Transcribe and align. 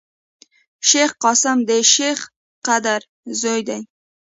شېخ 0.87 1.09
قاسم 1.23 1.57
دشېخ 1.69 2.19
قدر 2.67 2.99
زوی 3.41 3.61
دﺉ. 3.67 3.81